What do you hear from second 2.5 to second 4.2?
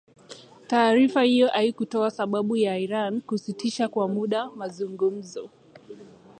ya Iran kusitisha kwa